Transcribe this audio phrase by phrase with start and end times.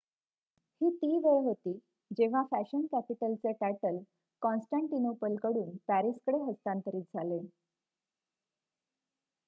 [0.81, 1.73] ही ती वेळ होती
[2.11, 3.97] जेव्हा फॅशन कॅपिटलचे टायटल
[4.41, 7.39] कॉन्स्टँटिनोपल कडून पॅरिसकडे हस्तांतरित झाले